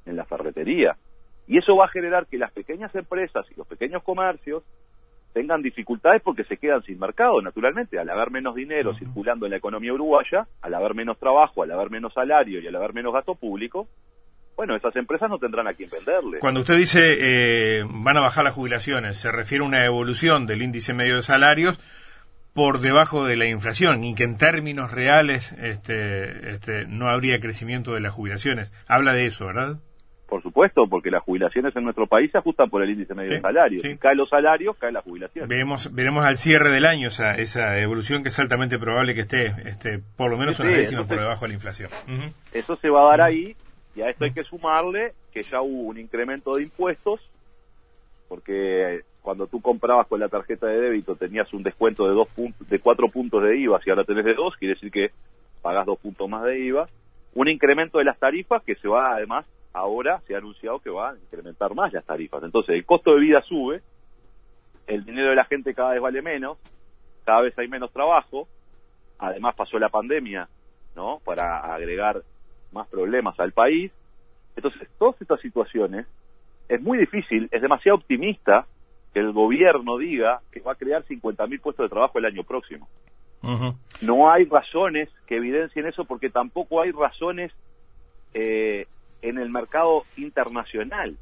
en 0.04 0.16
la 0.16 0.26
ferretería. 0.26 0.94
Y 1.50 1.58
eso 1.58 1.74
va 1.74 1.86
a 1.86 1.88
generar 1.88 2.26
que 2.26 2.38
las 2.38 2.52
pequeñas 2.52 2.94
empresas 2.94 3.44
y 3.50 3.56
los 3.56 3.66
pequeños 3.66 4.04
comercios 4.04 4.62
tengan 5.32 5.62
dificultades 5.62 6.22
porque 6.22 6.44
se 6.44 6.56
quedan 6.56 6.80
sin 6.84 6.96
mercado, 7.00 7.42
naturalmente, 7.42 7.98
al 7.98 8.08
haber 8.08 8.30
menos 8.30 8.54
dinero 8.54 8.94
circulando 8.94 9.46
en 9.46 9.50
la 9.50 9.56
economía 9.56 9.92
uruguaya, 9.92 10.46
al 10.62 10.74
haber 10.74 10.94
menos 10.94 11.18
trabajo, 11.18 11.64
al 11.64 11.72
haber 11.72 11.90
menos 11.90 12.14
salario 12.14 12.60
y 12.60 12.68
al 12.68 12.76
haber 12.76 12.94
menos 12.94 13.12
gasto 13.12 13.34
público, 13.34 13.88
bueno, 14.56 14.76
esas 14.76 14.94
empresas 14.94 15.28
no 15.28 15.38
tendrán 15.38 15.66
a 15.66 15.74
quién 15.74 15.90
venderle. 15.90 16.38
Cuando 16.38 16.60
usted 16.60 16.76
dice 16.76 17.00
eh, 17.18 17.82
van 17.84 18.16
a 18.16 18.20
bajar 18.20 18.44
las 18.44 18.54
jubilaciones, 18.54 19.18
se 19.18 19.32
refiere 19.32 19.64
a 19.64 19.66
una 19.66 19.84
evolución 19.84 20.46
del 20.46 20.62
índice 20.62 20.94
medio 20.94 21.16
de 21.16 21.22
salarios 21.22 21.80
por 22.54 22.78
debajo 22.78 23.24
de 23.24 23.36
la 23.36 23.46
inflación 23.46 24.04
y 24.04 24.14
que 24.14 24.22
en 24.22 24.36
términos 24.36 24.92
reales 24.92 25.52
este, 25.60 26.52
este, 26.52 26.86
no 26.86 27.08
habría 27.08 27.40
crecimiento 27.40 27.94
de 27.94 28.00
las 28.02 28.12
jubilaciones. 28.12 28.72
Habla 28.86 29.14
de 29.14 29.26
eso, 29.26 29.46
¿verdad? 29.46 29.80
Por 30.30 30.44
supuesto, 30.44 30.86
porque 30.88 31.10
las 31.10 31.24
jubilaciones 31.24 31.74
en 31.74 31.82
nuestro 31.82 32.06
país 32.06 32.30
se 32.30 32.38
ajustan 32.38 32.70
por 32.70 32.84
el 32.84 32.90
índice 32.90 33.16
medio 33.16 33.32
de 33.32 33.40
salario. 33.40 33.80
Si 33.80 33.96
caen 33.96 34.16
los 34.16 34.28
salarios, 34.28 34.76
cae 34.78 34.92
la 34.92 35.02
jubilación. 35.02 35.48
Veremos, 35.48 35.92
veremos 35.92 36.24
al 36.24 36.36
cierre 36.36 36.70
del 36.70 36.86
año 36.86 37.08
esa, 37.08 37.32
esa 37.32 37.76
evolución 37.80 38.22
que 38.22 38.28
es 38.28 38.38
altamente 38.38 38.78
probable 38.78 39.12
que 39.12 39.22
esté 39.22 39.46
este, 39.64 39.98
por 40.16 40.30
lo 40.30 40.38
menos 40.38 40.60
una 40.60 40.70
décima 40.70 41.04
por 41.04 41.18
debajo 41.18 41.46
de 41.46 41.48
la 41.48 41.54
inflación. 41.54 41.90
Eso 42.52 42.76
se 42.76 42.88
va 42.88 43.02
a 43.02 43.10
dar 43.10 43.22
ahí 43.22 43.56
y 43.96 44.02
a 44.02 44.08
esto 44.08 44.24
hay 44.24 44.32
que 44.32 44.44
sumarle 44.44 45.14
que 45.32 45.42
ya 45.42 45.62
hubo 45.62 45.88
un 45.88 45.98
incremento 45.98 46.54
de 46.54 46.62
impuestos 46.62 47.28
porque 48.28 49.00
cuando 49.22 49.48
tú 49.48 49.60
comprabas 49.60 50.06
con 50.06 50.20
la 50.20 50.28
tarjeta 50.28 50.68
de 50.68 50.80
débito 50.80 51.16
tenías 51.16 51.52
un 51.52 51.64
descuento 51.64 52.06
de 52.06 52.14
dos 52.14 52.28
de 52.68 52.78
cuatro 52.78 53.08
puntos 53.08 53.42
de 53.42 53.58
IVA, 53.58 53.80
si 53.82 53.90
ahora 53.90 54.04
tenés 54.04 54.24
de 54.24 54.34
dos, 54.34 54.54
quiere 54.56 54.74
decir 54.74 54.92
que 54.92 55.10
pagás 55.60 55.86
dos 55.86 55.98
puntos 55.98 56.28
más 56.28 56.44
de 56.44 56.60
IVA. 56.60 56.86
Un 57.34 57.48
incremento 57.48 57.98
de 57.98 58.04
las 58.04 58.18
tarifas 58.18 58.62
que 58.62 58.76
se 58.76 58.86
va 58.86 59.14
además 59.16 59.44
ahora 59.72 60.20
se 60.26 60.34
ha 60.34 60.38
anunciado 60.38 60.80
que 60.80 60.90
va 60.90 61.10
a 61.10 61.16
incrementar 61.16 61.74
más 61.74 61.92
las 61.92 62.04
tarifas. 62.04 62.42
Entonces, 62.42 62.74
el 62.74 62.84
costo 62.84 63.14
de 63.14 63.20
vida 63.20 63.42
sube, 63.42 63.82
el 64.86 65.04
dinero 65.04 65.30
de 65.30 65.36
la 65.36 65.44
gente 65.44 65.74
cada 65.74 65.92
vez 65.92 66.00
vale 66.00 66.22
menos, 66.22 66.58
cada 67.24 67.42
vez 67.42 67.56
hay 67.58 67.68
menos 67.68 67.92
trabajo, 67.92 68.48
además 69.18 69.54
pasó 69.54 69.78
la 69.78 69.88
pandemia, 69.88 70.48
¿no? 70.96 71.20
Para 71.24 71.74
agregar 71.74 72.22
más 72.72 72.88
problemas 72.88 73.38
al 73.38 73.52
país. 73.52 73.92
Entonces, 74.56 74.88
todas 74.98 75.20
estas 75.20 75.40
situaciones 75.40 76.06
es 76.68 76.80
muy 76.80 76.98
difícil, 76.98 77.48
es 77.50 77.62
demasiado 77.62 77.98
optimista 77.98 78.66
que 79.12 79.20
el 79.20 79.32
gobierno 79.32 79.98
diga 79.98 80.40
que 80.52 80.60
va 80.60 80.72
a 80.72 80.76
crear 80.76 81.04
50.000 81.04 81.60
puestos 81.60 81.84
de 81.84 81.90
trabajo 81.90 82.18
el 82.18 82.26
año 82.26 82.44
próximo. 82.44 82.88
No 84.02 84.30
hay 84.30 84.44
razones 84.44 85.08
que 85.26 85.36
evidencien 85.36 85.86
eso 85.86 86.04
porque 86.04 86.28
tampoco 86.28 86.82
hay 86.82 86.92
razones 86.92 87.52
eh, 88.34 88.86
en 89.22 89.38
el 89.38 89.50
mercado 89.50 90.04
internacional, 90.16 91.16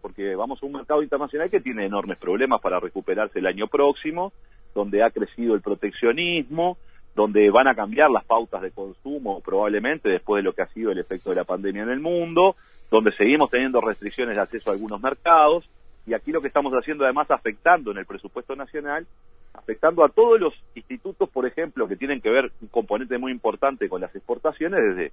porque 0.00 0.34
vamos 0.34 0.62
a 0.62 0.66
un 0.66 0.72
mercado 0.72 1.02
internacional 1.02 1.50
que 1.50 1.60
tiene 1.60 1.86
enormes 1.86 2.18
problemas 2.18 2.60
para 2.60 2.80
recuperarse 2.80 3.38
el 3.38 3.46
año 3.46 3.66
próximo, 3.66 4.32
donde 4.74 5.02
ha 5.02 5.10
crecido 5.10 5.54
el 5.54 5.60
proteccionismo, 5.60 6.78
donde 7.14 7.50
van 7.50 7.66
a 7.66 7.74
cambiar 7.74 8.10
las 8.10 8.24
pautas 8.24 8.62
de 8.62 8.70
consumo 8.70 9.40
probablemente 9.40 10.08
después 10.08 10.38
de 10.38 10.44
lo 10.44 10.52
que 10.52 10.62
ha 10.62 10.68
sido 10.68 10.92
el 10.92 10.98
efecto 10.98 11.30
de 11.30 11.36
la 11.36 11.44
pandemia 11.44 11.82
en 11.82 11.90
el 11.90 12.00
mundo, 12.00 12.54
donde 12.90 13.12
seguimos 13.12 13.50
teniendo 13.50 13.80
restricciones 13.80 14.36
de 14.36 14.42
acceso 14.42 14.70
a 14.70 14.74
algunos 14.74 15.00
mercados, 15.00 15.68
y 16.06 16.14
aquí 16.14 16.32
lo 16.32 16.40
que 16.40 16.48
estamos 16.48 16.72
haciendo 16.72 17.04
además 17.04 17.30
afectando 17.30 17.90
en 17.90 17.98
el 17.98 18.06
presupuesto 18.06 18.56
nacional, 18.56 19.06
afectando 19.52 20.04
a 20.04 20.08
todos 20.08 20.40
los 20.40 20.54
institutos, 20.74 21.28
por 21.28 21.46
ejemplo, 21.46 21.88
que 21.88 21.96
tienen 21.96 22.20
que 22.20 22.30
ver 22.30 22.50
un 22.62 22.68
componente 22.68 23.18
muy 23.18 23.32
importante 23.32 23.88
con 23.88 24.00
las 24.00 24.14
exportaciones, 24.14 24.80
desde 24.80 25.12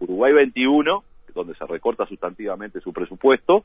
Uruguay 0.00 0.32
21, 0.32 1.04
donde 1.34 1.54
se 1.54 1.66
recorta 1.66 2.06
sustantivamente 2.06 2.80
su 2.80 2.92
presupuesto, 2.92 3.64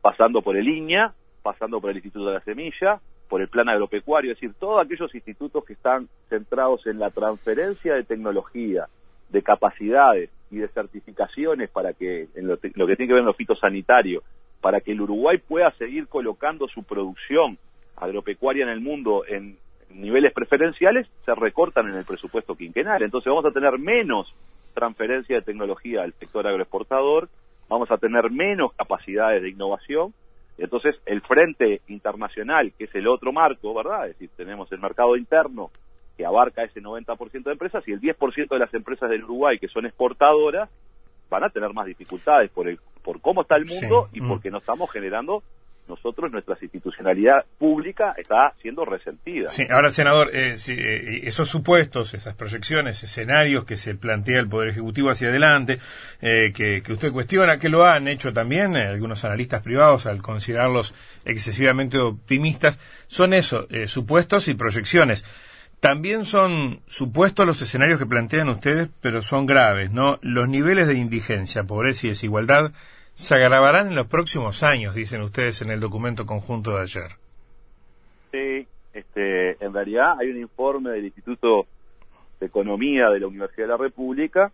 pasando 0.00 0.42
por 0.42 0.56
el 0.56 0.68
INEA, 0.68 1.14
pasando 1.42 1.80
por 1.80 1.90
el 1.90 1.96
Instituto 1.96 2.26
de 2.26 2.34
la 2.34 2.40
Semilla, 2.40 3.00
por 3.28 3.40
el 3.40 3.48
Plan 3.48 3.68
Agropecuario, 3.68 4.32
es 4.32 4.40
decir, 4.40 4.54
todos 4.58 4.84
aquellos 4.84 5.14
institutos 5.14 5.64
que 5.64 5.74
están 5.74 6.08
centrados 6.28 6.86
en 6.86 6.98
la 6.98 7.10
transferencia 7.10 7.94
de 7.94 8.04
tecnología, 8.04 8.86
de 9.28 9.42
capacidades 9.42 10.30
y 10.50 10.56
de 10.56 10.68
certificaciones 10.68 11.68
para 11.70 11.92
que, 11.92 12.28
en 12.34 12.46
lo, 12.46 12.58
que 12.58 12.70
tiene 12.70 13.06
que 13.06 13.12
ver 13.12 13.20
en 13.20 13.26
lo 13.26 13.34
fitosanitario, 13.34 14.22
para 14.60 14.80
que 14.80 14.92
el 14.92 15.00
Uruguay 15.00 15.38
pueda 15.38 15.70
seguir 15.72 16.08
colocando 16.08 16.66
su 16.68 16.82
producción 16.84 17.58
agropecuaria 17.96 18.64
en 18.64 18.70
el 18.70 18.80
mundo 18.80 19.24
en 19.26 19.58
niveles 19.90 20.32
preferenciales, 20.32 21.06
se 21.24 21.34
recortan 21.34 21.88
en 21.88 21.96
el 21.96 22.04
presupuesto 22.04 22.54
quinquenal. 22.54 23.02
Entonces 23.02 23.28
vamos 23.28 23.44
a 23.44 23.52
tener 23.52 23.78
menos 23.78 24.32
transferencia 24.74 25.36
de 25.36 25.42
tecnología 25.42 26.02
al 26.02 26.12
sector 26.14 26.46
agroexportador, 26.46 27.28
vamos 27.68 27.90
a 27.90 27.98
tener 27.98 28.30
menos 28.30 28.72
capacidades 28.74 29.42
de 29.42 29.50
innovación. 29.50 30.14
Entonces, 30.56 30.96
el 31.06 31.20
frente 31.22 31.82
internacional, 31.88 32.72
que 32.76 32.84
es 32.84 32.94
el 32.94 33.06
otro 33.06 33.32
marco, 33.32 33.74
¿verdad? 33.74 34.08
Es 34.08 34.14
decir, 34.14 34.30
tenemos 34.36 34.70
el 34.72 34.80
mercado 34.80 35.16
interno 35.16 35.70
que 36.16 36.26
abarca 36.26 36.64
ese 36.64 36.82
90% 36.82 37.44
de 37.44 37.52
empresas 37.52 37.86
y 37.86 37.92
el 37.92 38.00
10% 38.00 38.48
de 38.48 38.58
las 38.58 38.74
empresas 38.74 39.08
del 39.08 39.22
Uruguay 39.22 39.58
que 39.58 39.68
son 39.68 39.86
exportadoras 39.86 40.68
van 41.30 41.44
a 41.44 41.50
tener 41.50 41.72
más 41.72 41.86
dificultades 41.86 42.50
por 42.50 42.68
el 42.68 42.80
por 43.04 43.20
cómo 43.20 43.42
está 43.42 43.56
el 43.56 43.66
mundo 43.66 44.08
y 44.12 44.20
mm. 44.20 44.28
porque 44.28 44.50
no 44.50 44.58
estamos 44.58 44.90
generando 44.90 45.44
nosotros 45.88 46.30
nuestra 46.30 46.56
institucionalidad 46.60 47.44
pública 47.58 48.14
está 48.16 48.52
siendo 48.60 48.84
resentida. 48.84 49.50
Sí, 49.50 49.64
ahora 49.70 49.90
senador, 49.90 50.34
eh, 50.34 50.54
eh, 50.68 51.20
esos 51.24 51.48
supuestos, 51.48 52.14
esas 52.14 52.34
proyecciones, 52.34 53.02
escenarios 53.02 53.64
que 53.64 53.76
se 53.76 53.94
plantea 53.94 54.40
el 54.40 54.48
Poder 54.48 54.68
Ejecutivo 54.68 55.10
hacia 55.10 55.28
adelante, 55.28 55.78
eh, 56.20 56.52
que, 56.54 56.82
usted 56.92 57.12
cuestiona, 57.12 57.58
que 57.58 57.68
lo 57.68 57.84
han 57.84 58.08
hecho 58.08 58.32
también 58.32 58.76
algunos 58.76 59.24
analistas 59.24 59.62
privados 59.62 60.06
al 60.06 60.22
considerarlos 60.22 60.94
excesivamente 61.24 61.98
optimistas, 61.98 62.78
son 63.06 63.32
eso, 63.32 63.66
supuestos 63.86 64.48
y 64.48 64.54
proyecciones. 64.54 65.24
También 65.80 66.24
son 66.24 66.80
supuestos 66.88 67.46
los 67.46 67.62
escenarios 67.62 68.00
que 68.00 68.06
plantean 68.06 68.48
ustedes, 68.48 68.88
pero 69.00 69.22
son 69.22 69.46
graves, 69.46 69.92
¿no? 69.92 70.18
Los 70.22 70.48
niveles 70.48 70.88
de 70.88 70.94
indigencia, 70.94 71.62
pobreza 71.62 72.06
y 72.06 72.10
desigualdad 72.10 72.72
se 73.18 73.34
agravarán 73.34 73.88
en 73.88 73.96
los 73.96 74.06
próximos 74.06 74.62
años, 74.62 74.94
dicen 74.94 75.22
ustedes 75.22 75.60
en 75.60 75.70
el 75.72 75.80
documento 75.80 76.24
conjunto 76.24 76.76
de 76.76 76.82
ayer. 76.82 77.10
Sí, 78.30 78.68
este, 78.94 79.62
en 79.62 79.74
realidad 79.74 80.14
hay 80.20 80.30
un 80.30 80.38
informe 80.38 80.90
del 80.90 81.06
Instituto 81.06 81.66
de 82.38 82.46
Economía 82.46 83.10
de 83.10 83.18
la 83.18 83.26
Universidad 83.26 83.66
de 83.66 83.72
la 83.72 83.76
República 83.76 84.52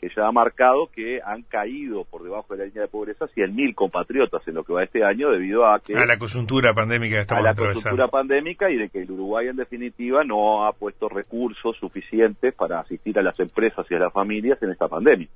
que 0.00 0.08
ya 0.16 0.26
ha 0.26 0.32
marcado 0.32 0.86
que 0.86 1.20
han 1.22 1.42
caído 1.42 2.04
por 2.04 2.22
debajo 2.22 2.54
de 2.54 2.60
la 2.60 2.64
línea 2.64 2.82
de 2.82 2.88
pobreza 2.88 3.26
100.000 3.26 3.74
compatriotas 3.74 4.46
en 4.48 4.54
lo 4.54 4.64
que 4.64 4.72
va 4.72 4.84
este 4.84 5.04
año 5.04 5.30
debido 5.30 5.66
a 5.66 5.78
que... 5.80 5.94
A 5.94 6.06
la 6.06 6.16
coyuntura 6.16 6.72
pandémica 6.72 7.16
que 7.16 7.20
estamos 7.22 7.44
A 7.44 7.48
la 7.48 7.54
coyuntura 7.54 8.08
pandémica 8.08 8.70
y 8.70 8.76
de 8.78 8.88
que 8.88 9.02
el 9.02 9.10
Uruguay 9.10 9.48
en 9.48 9.56
definitiva 9.56 10.24
no 10.24 10.66
ha 10.66 10.72
puesto 10.72 11.10
recursos 11.10 11.76
suficientes 11.76 12.54
para 12.54 12.80
asistir 12.80 13.18
a 13.18 13.22
las 13.22 13.38
empresas 13.38 13.84
y 13.90 13.94
a 13.96 13.98
las 13.98 14.14
familias 14.14 14.62
en 14.62 14.70
esta 14.70 14.88
pandemia. 14.88 15.28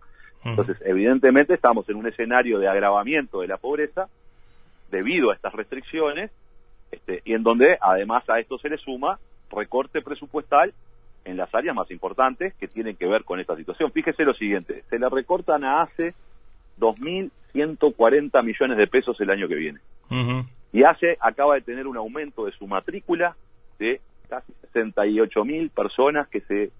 Entonces, 0.45 0.77
evidentemente 0.85 1.55
estamos 1.55 1.89
en 1.89 1.97
un 1.97 2.07
escenario 2.07 2.59
de 2.59 2.69
agravamiento 2.69 3.41
de 3.41 3.49
la 3.49 3.59
pobreza 3.59 4.09
debido 4.91 5.31
a 5.31 5.35
estas 5.35 5.53
restricciones 5.53 6.31
este, 6.91 7.23
y 7.25 7.35
en 7.35 7.43
donde 7.43 7.79
además 7.81 8.29
a 8.29 8.39
esto 8.41 8.59
se 8.59 8.69
le 8.69 8.77
suma 8.77 9.19
recorte 9.51 10.03
presupuestal 10.03 10.73
en 11.25 11.37
las 11.37 11.55
áreas 11.55 11.75
más 11.75 11.91
importantes 11.91 12.55
que 12.55 12.69
tienen 12.69 12.97
que 12.97 13.07
ver 13.07 13.25
con 13.25 13.41
esta 13.41 13.57
situación. 13.57 13.93
Fíjese 13.93 14.25
lo 14.25 14.35
siguiente, 14.35 14.83
se 14.91 14.99
le 14.99 15.09
recortan 15.09 15.65
a 15.65 15.83
ACE 15.83 16.15
2.140 16.79 18.43
millones 18.43 18.77
de 18.77 18.87
pesos 18.87 19.21
el 19.21 19.31
año 19.31 19.49
que 19.49 19.55
viene. 19.55 19.81
Y 20.73 20.85
ACE 20.85 21.17
acaba 21.21 21.55
de 21.55 21.63
tener 21.63 21.87
un 21.87 21.97
aumento 21.97 22.45
de 22.47 22.53
su 22.53 22.67
matrícula 22.67 23.37
de 23.79 24.01
casi 24.29 24.53
68.000 24.75 25.71
personas 25.71 26.29
que 26.29 26.41
se 26.41 26.71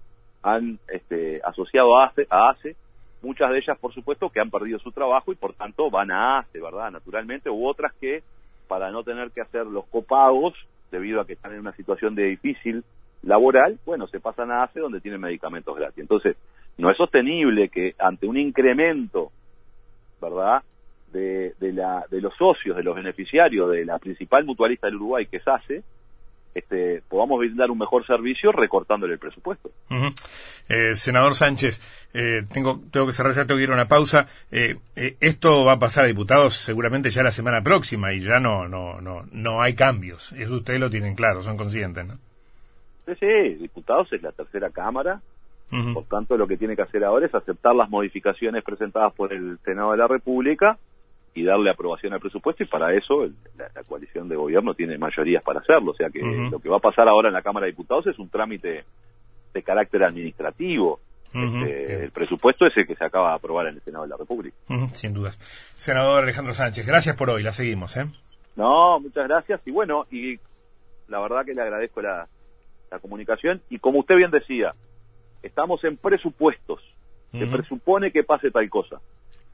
han 0.43 0.79
este, 0.87 1.41
asociado 1.43 1.97
a 1.97 2.05
ACE, 2.05 2.27
a 2.29 2.49
ACE 2.49 2.75
muchas 3.23 3.49
de 3.49 3.57
ellas, 3.57 3.77
por 3.79 3.93
supuesto, 3.93 4.29
que 4.29 4.39
han 4.39 4.51
perdido 4.51 4.77
su 4.79 4.91
trabajo 4.91 5.31
y 5.31 5.35
por 5.35 5.53
tanto 5.53 5.89
van 5.89 6.11
a 6.11 6.39
ACE, 6.39 6.59
¿verdad? 6.59 6.91
Naturalmente, 6.91 7.49
u 7.49 7.67
otras 7.67 7.93
que, 7.99 8.21
para 8.67 8.91
no 8.91 9.03
tener 9.03 9.31
que 9.31 9.41
hacer 9.41 9.65
los 9.65 9.85
copagos, 9.87 10.53
debido 10.91 11.19
a 11.19 11.25
que 11.25 11.33
están 11.33 11.53
en 11.53 11.61
una 11.61 11.75
situación 11.75 12.13
de 12.13 12.25
difícil 12.25 12.83
laboral, 13.23 13.79
bueno, 13.85 14.05
se 14.07 14.19
pasan 14.19 14.51
a 14.51 14.63
ACE 14.63 14.79
donde 14.79 15.01
tienen 15.01 15.21
medicamentos 15.21 15.75
gratis. 15.75 15.99
Entonces, 15.99 16.37
no 16.77 16.89
es 16.89 16.97
sostenible 16.97 17.69
que 17.69 17.95
ante 17.97 18.27
un 18.27 18.37
incremento, 18.37 19.31
¿verdad?, 20.21 20.61
de, 21.11 21.53
de, 21.59 21.73
la, 21.73 22.05
de 22.09 22.21
los 22.21 22.35
socios, 22.35 22.75
de 22.75 22.83
los 22.83 22.95
beneficiarios 22.95 23.69
de 23.71 23.85
la 23.85 23.99
principal 23.99 24.45
mutualista 24.45 24.87
del 24.87 24.95
Uruguay, 24.95 25.27
que 25.27 25.37
es 25.37 25.47
ACE, 25.47 25.83
este, 26.53 27.01
podamos 27.09 27.39
brindar 27.39 27.71
un 27.71 27.77
mejor 27.77 28.05
servicio 28.05 28.51
recortándole 28.51 29.13
el 29.13 29.19
presupuesto. 29.19 29.71
eh, 30.69 30.95
senador 30.95 31.35
Sánchez, 31.35 31.81
eh, 32.13 32.43
tengo, 32.51 32.79
tengo 32.91 33.07
que 33.07 33.11
cerrar 33.11 33.33
ya, 33.33 33.45
tengo 33.45 33.57
que 33.57 33.63
ir 33.63 33.71
a 33.71 33.73
una 33.73 33.87
pausa. 33.87 34.27
Eh, 34.51 34.75
eh, 34.95 35.15
esto 35.19 35.65
va 35.65 35.73
a 35.73 35.79
pasar 35.79 36.05
a 36.05 36.07
diputados 36.07 36.55
seguramente 36.55 37.09
ya 37.09 37.23
la 37.23 37.31
semana 37.31 37.61
próxima 37.61 38.13
y 38.13 38.19
ya 38.19 38.39
no, 38.39 38.67
no, 38.67 39.01
no, 39.01 39.23
no 39.31 39.61
hay 39.61 39.73
cambios. 39.73 40.31
Eso 40.33 40.55
ustedes 40.55 40.79
lo 40.79 40.89
tienen 40.89 41.15
claro, 41.15 41.41
son 41.41 41.57
conscientes, 41.57 42.05
¿no? 42.05 42.15
Sí, 43.05 43.13
sí, 43.19 43.55
diputados 43.55 44.11
es 44.13 44.21
la 44.21 44.31
tercera 44.31 44.69
cámara. 44.69 45.21
Por 45.93 46.03
tanto, 46.03 46.37
lo 46.37 46.45
que 46.45 46.55
tiene 46.55 46.75
que 46.75 46.83
hacer 46.83 47.03
ahora 47.03 47.25
es 47.25 47.33
aceptar 47.33 47.73
las 47.73 47.89
modificaciones 47.89 48.63
presentadas 48.63 49.11
por 49.13 49.33
el 49.33 49.57
Senado 49.65 49.89
de 49.89 49.97
la 49.97 50.07
República 50.07 50.77
y 51.33 51.43
darle 51.43 51.71
aprobación 51.71 52.13
al 52.13 52.19
presupuesto 52.19 52.63
y 52.63 52.67
para 52.67 52.93
eso 52.93 53.27
la, 53.57 53.83
coalición 53.87 54.29
de 54.29 54.35
gobierno 54.35 54.73
tiene 54.73 54.97
mayorías 54.97 55.43
para 55.43 55.59
hacerlo. 55.59 55.91
O 55.91 55.95
sea 55.95 56.09
que 56.09 56.21
lo 56.21 56.59
que 56.59 56.69
va 56.69 56.77
a 56.77 56.81
pasar 56.81 57.07
ahora 57.07 57.29
en 57.29 57.33
la 57.33 57.41
Cámara 57.41 57.65
de 57.65 57.71
Diputados 57.71 58.07
es 58.07 58.19
un 58.19 58.29
trámite 58.29 58.83
de 59.53 59.63
carácter 59.63 60.03
administrativo. 60.03 60.99
Este, 61.33 62.03
el 62.03 62.11
presupuesto 62.11 62.67
es 62.67 62.77
el 62.77 62.85
que 62.85 62.95
se 62.95 63.03
acaba 63.03 63.29
de 63.29 63.35
aprobar 63.35 63.67
en 63.67 63.75
el 63.75 63.81
Senado 63.81 64.03
de 64.03 64.09
la 64.09 64.17
República. 64.17 64.55
sin 64.91 65.13
duda. 65.13 65.31
Senador 65.75 66.23
Alejandro 66.23 66.53
Sánchez, 66.53 66.85
gracias 66.85 67.15
por 67.15 67.31
hoy, 67.31 67.41
la 67.41 67.51
seguimos. 67.51 67.97
¿eh? 67.97 68.05
No, 68.55 68.99
muchas 68.99 69.27
gracias 69.27 69.61
y 69.65 69.71
bueno, 69.71 70.03
y 70.11 70.39
la 71.07 71.19
verdad 71.19 71.43
que 71.43 71.55
le 71.55 71.61
agradezco 71.61 72.01
la, 72.01 72.27
la 72.91 72.99
comunicación 72.99 73.61
y 73.69 73.79
como 73.79 73.99
usted 73.99 74.15
bien 74.15 74.29
decía, 74.29 74.71
estamos 75.41 75.83
en 75.83 75.97
presupuestos, 75.97 76.79
se 77.31 77.47
presupone 77.47 78.11
que 78.11 78.23
pase 78.23 78.51
tal 78.51 78.69
cosa 78.69 79.01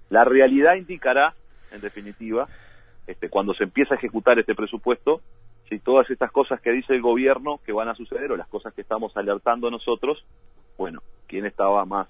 La 0.10 0.26
realidad 0.26 0.76
indicará, 0.76 1.34
en 1.72 1.82
definitiva, 1.82 2.48
este, 3.08 3.30
cuando 3.30 3.54
se 3.54 3.64
empieza 3.64 3.96
a 3.96 3.98
ejecutar 3.98 4.40
este 4.40 4.56
presupuesto, 4.56 5.22
si 5.68 5.80
todas 5.80 6.10
estas 6.10 6.32
cosas 6.32 6.60
que 6.62 6.72
dice 6.72 6.94
el 6.94 7.02
gobierno 7.02 7.60
que 7.66 7.72
van 7.72 7.90
a 7.90 7.96
suceder 7.96 8.32
o 8.32 8.38
las 8.38 8.48
cosas 8.48 8.74
que 8.74 8.82
estamos 8.82 9.16
alertando 9.16 9.70
nosotros, 9.70 10.24
bueno, 10.78 11.02
quién 11.28 11.46
estaba 11.46 11.86
más 11.86 12.08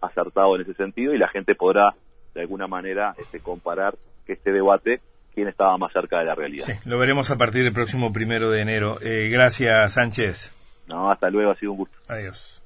acertado 0.00 0.54
en 0.56 0.62
ese 0.62 0.74
sentido 0.74 1.14
y 1.14 1.18
la 1.18 1.28
gente 1.28 1.54
podrá 1.54 1.94
de 2.34 2.42
alguna 2.42 2.66
manera 2.66 3.14
este, 3.18 3.40
comparar 3.40 3.94
que 4.26 4.34
este 4.34 4.52
debate 4.52 5.00
quién 5.34 5.48
estaba 5.48 5.76
más 5.78 5.92
cerca 5.92 6.18
de 6.18 6.24
la 6.24 6.34
realidad. 6.34 6.66
Sí, 6.66 6.72
lo 6.84 6.98
veremos 6.98 7.30
a 7.30 7.36
partir 7.36 7.64
del 7.64 7.72
próximo 7.72 8.12
primero 8.12 8.50
de 8.50 8.62
enero. 8.62 8.98
Eh, 9.02 9.28
gracias, 9.30 9.92
Sánchez. 9.92 10.56
No, 10.86 11.10
hasta 11.10 11.30
luego, 11.30 11.50
ha 11.50 11.56
sido 11.56 11.72
un 11.72 11.78
gusto. 11.78 11.96
Adiós. 12.08 12.59